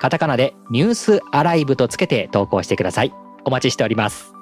[0.00, 3.12] カタカナでニュースアライブとつけて投稿してください。
[3.44, 4.32] お待ちしております。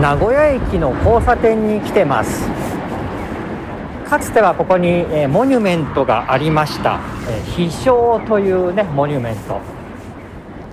[0.00, 2.48] 名古屋駅の交差点に来てます。
[4.04, 9.60] かつてはここに、え、モニュメントがありました、えー、飛翔というねモニュメント。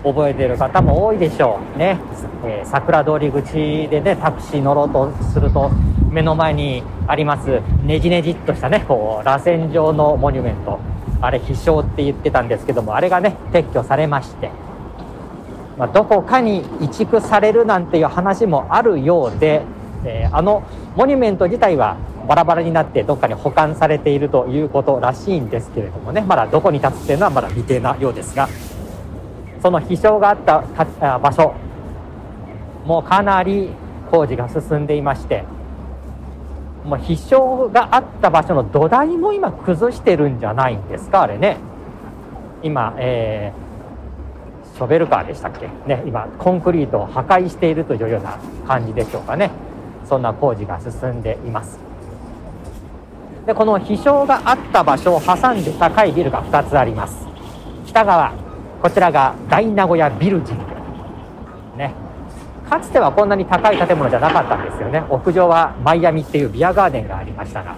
[0.04, 1.98] 覚えている方も多いでしょうね、
[2.46, 3.54] えー、桜通り口
[3.88, 5.72] でねタクシー乗ろうとすると
[6.14, 10.80] 目の前にありますねじねじっとしたねこう螺旋状のモニュメント。
[11.22, 14.52] あれ飛翔って言ってたんですけどもあれがね撤去されまして、
[15.78, 19.62] まあ、どこかに移築されるなんていう話もあるようで、
[20.04, 20.64] えー、あの
[20.98, 21.96] モニュメント自体は
[22.28, 26.22] バラバラになってどっかに保管されているということらしいんですけれどもね。
[26.22, 28.50] まだどこに立つっていうのはまだ未定なようですが。
[29.62, 31.54] その飛翔があった場所。
[32.86, 33.70] もうかなり
[34.12, 35.46] 工事が進んでいまして
[36.86, 41.58] もう飛翔があった場所の土台も今崩してるんじゃないんですかあれね。
[42.62, 45.68] 今、えー、ショベルカーでしたっけ？
[45.88, 49.52] ね今コンクリートを破壊しているというような感じでしょうかね。
[50.06, 51.80] そんな工事が進んでいます。
[53.46, 57.26] でこの飛翔があった場所を挟んで高いビルが2つあります。
[57.86, 58.34] 北側
[58.82, 60.58] こちらが大名古屋ビルジン
[62.74, 65.04] かつてはこんなに高い建物じゃなかったんですよね。
[65.08, 67.76] 屋上はマイアミっていうビアガーデンがありましたが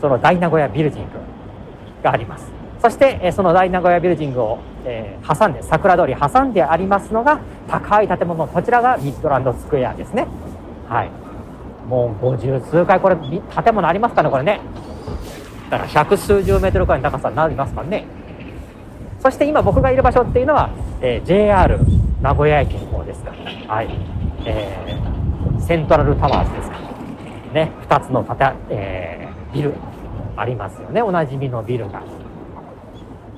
[0.00, 1.10] その大名古屋ビルジング
[2.02, 2.46] があります。
[2.80, 4.58] そしてその大名古屋ビルジングを、
[5.26, 10.26] 挟んで桜通り挟んでありますのが高い建物こちらがミッドランドスクエアですね。
[10.88, 11.10] はい。
[11.86, 14.60] もう50数回これ建物ありますかねこれね。
[15.68, 18.06] だから百数十メートルくらいの高さになりますからね。
[19.20, 20.70] そして今僕がいる場所っていうのは、
[21.02, 21.78] え、JR
[22.22, 23.32] 名古屋駅の方ですか。
[23.68, 24.17] はい、
[24.48, 26.78] えー、セントラルタワーズですか。
[27.52, 29.74] ね2つの建、えー、ビル
[30.36, 31.02] ありますよね。
[31.02, 32.02] おなじみのビルが。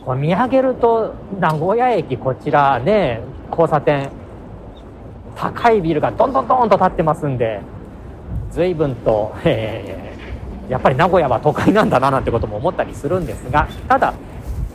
[0.05, 4.11] これ見上げると名古屋駅こちらね交差点
[5.37, 7.61] 高いビルがどんどんどんと建ってますんで
[8.51, 14.15] 随分と、えー、やっぱり名古屋は都会なんだななんてことも思ったりするんですがただ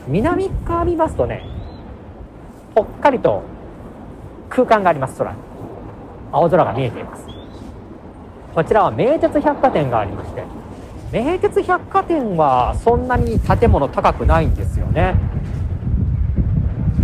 [0.06, 1.44] 南側見ますとね
[2.74, 3.42] ぽっかりと
[4.48, 5.38] 空間があります空に
[6.32, 7.26] 青空が見えています。
[8.54, 10.42] こちらは名鉄百貨店がありまして
[11.12, 15.14] 名鉄百貨店はそんなに建物高くないんですよね。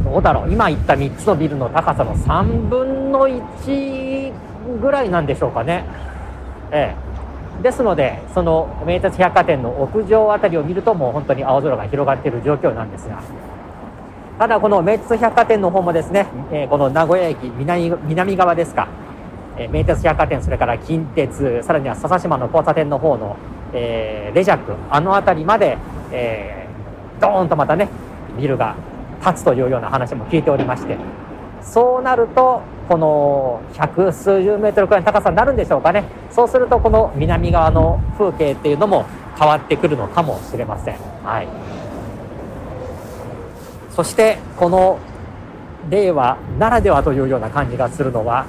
[0.04, 0.52] どうだろう。
[0.52, 4.32] 今言った3つのビルの高さの3分の1
[4.80, 5.84] ぐらいなんでしょうかね。
[6.70, 7.12] ええ。
[7.62, 13.22] ですのでその名鉄百貨店の屋上あたりを見るともう本当に青空が広がっている状況なんですが
[14.38, 18.88] ただこの名鉄百貨店の方もですね、えー、この名古屋駅南南側ですか、
[19.58, 23.36] えー、名鉄百貨店それから近鉄さらには笹島の交差点の方の、
[23.72, 25.76] えー、レジャックあの辺りまで、
[26.10, 27.88] えー、ドーンとまたね
[28.38, 28.76] ビルが
[29.22, 30.96] 建つというような話も聞いておりまして
[31.62, 36.04] そうなるとこの百数十メートルくらいの高さになるんでしょうかね。
[36.30, 39.06] そうするとこの南側の風景っていうのも
[39.38, 41.48] 変わってくるのかもしれません、はい、
[43.90, 44.98] そしてこの
[45.90, 48.46] 令和ならではというような感じがするのは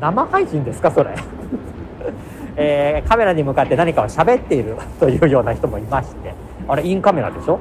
[0.00, 1.10] 生配信ですかそれ？
[2.56, 6.34] えー、カメラに向かって何かを喋っている というような人もいまして。
[6.68, 7.58] あれインカメラでしょ？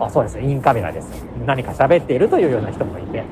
[0.00, 1.24] あそうですインカメラです。
[1.46, 3.22] 何か喋っているというような人もいて、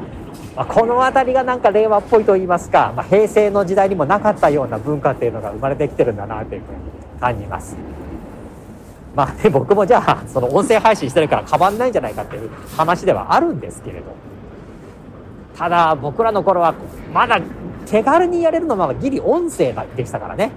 [0.56, 6.78] まあ、この辺りがなんか令和っぽいと言いますか、まあ、平成の時代にもなかったような文化っていうのが生まれてきてるんだなというふうに
[7.20, 7.76] 感じます。
[9.14, 14.04] まあね僕もじゃあその音声配信してるから変わんないんじゃないかっていう話ではあるんですけれど
[15.56, 16.74] ただ僕らの頃は
[17.12, 17.40] まだ
[17.86, 20.52] 手軽にやれるのはギリ音声でしたからね。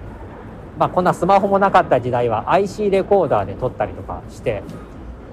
[0.78, 4.64] まあこんなスマホもなかった時代は IC レコーダーで撮ったりとかして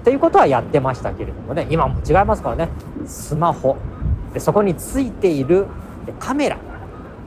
[0.01, 1.67] っていうことはやってましたけれどもね。
[1.69, 2.69] 今も違いますからね。
[3.05, 3.77] スマホ。
[4.33, 5.67] でそこについている
[6.19, 6.57] カメラ。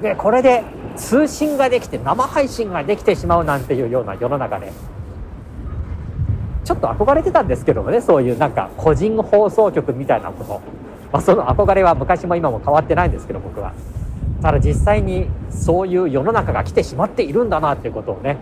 [0.00, 0.64] でこれで
[0.96, 4.72] 通信ができて生配信ができてしまうなんていうような世の中で。
[6.62, 10.60] ちょっと憧れてたんですけどもねそういうなんか個人放送局みたいなこと、
[11.12, 13.72] まあ、その憧れは昔も今も変わってないんですけど僕は。
[14.42, 18.38] ただ実際にそういう世の中が来てしまっているんだなっていうことをね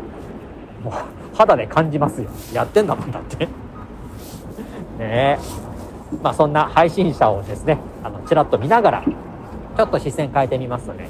[0.85, 2.31] もう肌で感じますよ。
[2.53, 3.47] やってんだもんだって。
[4.99, 5.39] ねえ。
[6.23, 9.03] まあそんな配信者をですねあのちらっと見ながら
[9.77, 11.09] ちょっと視線変えてみますとね。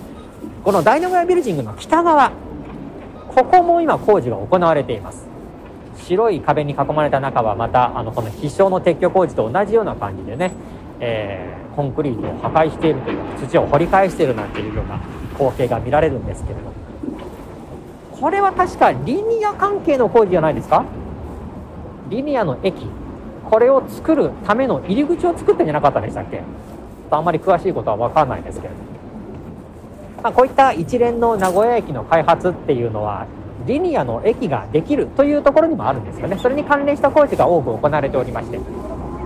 [0.64, 2.30] このダイナモヤビルジングの北側
[3.28, 5.26] ここも今工事が行われています。
[5.96, 10.52] 白い壁に囲まれた中はまたあのこの必勝の撤去工事と同じような感じでね、
[11.00, 14.98] えー、コンクリートを破壊しているというか土を掘り返しているなんていうような
[15.34, 16.72] 光景が見られるんですけれども。
[18.20, 20.84] これは確かリニア関係の工事じゃないですか？
[22.10, 22.86] リニアの駅。
[23.48, 26.42] これを作るための入り口を作ってんじゃなかったでしたっけ？
[27.10, 28.80] あんまり詳しいことは分かんないですけれど、
[30.22, 33.26] まあ、こういった一連の名古屋駅の開発っていうのは
[33.66, 36.36] リニアの駅ができるというところにもあるんですよね。
[36.38, 38.58] それに関連した工事が多く行われておりまして。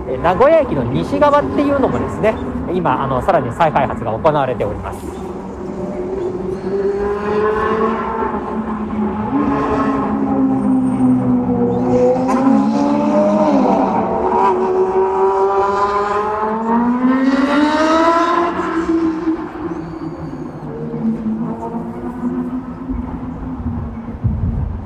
[0.05, 2.35] 名古屋駅の西側っていうのもですね
[2.73, 5.23] 今あのさらに再開発が行われております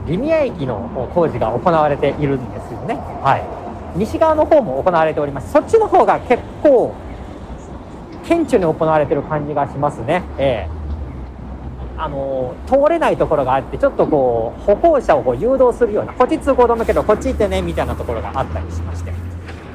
[0.07, 2.95] リニア駅の工事が行われているんですよね。
[3.21, 3.66] はい。
[3.95, 5.51] 西側の方も行われております。
[5.51, 6.93] そっちの方が結構、
[8.27, 10.23] 顕著に行われてる感じがしますね。
[10.37, 10.77] ええ
[11.99, 19.11] あの通れないところがあってちょっとこう歩行者をこう誘導するようなこっち通行止めけどこっち行ってねみたいなところがあったりしまして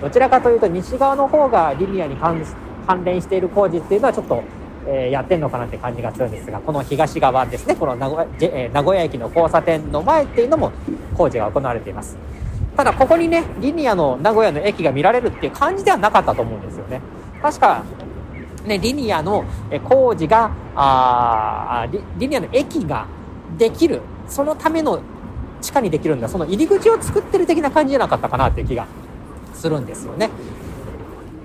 [0.00, 4.40] どちらかというと西側の方がリニアに関連している工事っていうのはちょっと
[4.86, 10.72] えー、やってんのかなって感じがするんですがこの東側ですねこの名古屋,、え、名古屋駅の交差点の前っていうのも
[11.16, 12.16] 工事が行われています
[12.76, 17.00] ただここにねリニアの名古屋の駅が見られるっていう感じではなかったと思うんですよね。
[17.40, 17.84] 確か
[18.64, 19.44] ねリニアの
[19.84, 23.06] 工事があリリニアの駅が
[23.58, 24.00] できる。
[24.28, 25.02] そのための
[25.60, 26.28] 地下にできるんだ。
[26.28, 28.86] その入り口を作ってる的な感じじゃなかったかなっていう気が
[29.52, 30.30] するんですよね。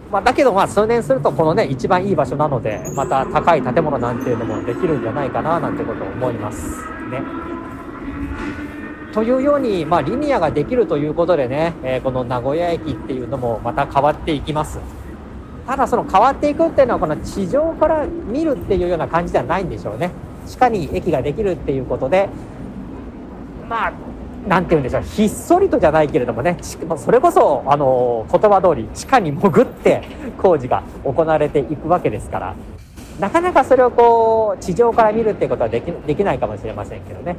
[0.10, 7.22] まあ、だけどまあ数年するとこのね一番いい場所なのでまた高い建物なんていうのもできるんじゃないかななんてことを思いますね。
[9.18, 14.80] というように、まあ、リニアができるということでね、えー、この名古屋駅っていうのもまた変わっていきます。
[15.66, 20.12] ただその変わっていくっていうのはこの地上から見るっていうような感じではないんでしょうね。
[20.46, 22.30] 地下に駅ができるっていうことで
[23.68, 23.94] まあ
[24.48, 30.04] なんて言うんでしょうひっそりとじゃないけれどもねそれこそあの言葉通り地下に潜って
[30.38, 32.56] 工事が行われていくわけですから
[33.20, 37.36] なかなかそれをこう地上から見るっていうことはできできないかもしれませんけどね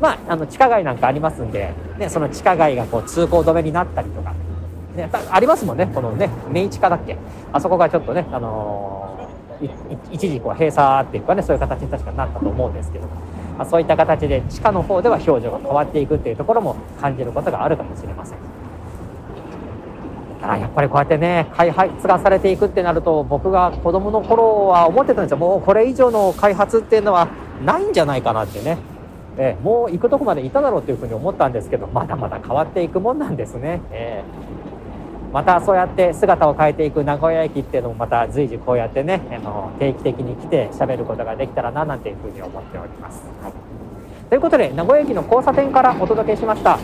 [0.00, 4.34] まああの地下街なんかありますんで、ね、その地下街がこう通行止めになったりとか、
[4.94, 7.16] ね、ありますもんねこのね明治化だっけ。
[7.52, 13.06] あそこがちょっとね、あのー、一時こう閉鎖っていうかねそういう形に確かなったと思うんですけど。
[13.56, 18.38] まあ、そういった形で地下の方では表情が変わっていくっていうところも感じることがあるかもしれません。
[20.42, 25.38] ただやっぱりこうやってね開発がされていくってなると僕が子供の頃は思ってたんですよ。
[25.38, 27.28] もうこれ以上の開発っていうのは
[27.64, 28.76] ないんじゃないかなってね。
[29.38, 34.66] えもう行くとこまでいただろうというふうに思ったんですけどまだまだ変わっていくもんなんですね、えー
[35.36, 43.22] またそうやって姿を変えていく名古屋駅っていうのもまた随時こうやってねあの定期的に来て喋ることができたらななんていうふうに思っております。
[43.42, 43.52] はい、
[44.30, 46.78] ということで名古屋駅の交差点からお届けしました。